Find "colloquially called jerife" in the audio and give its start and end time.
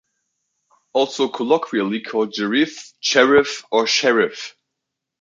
1.29-2.95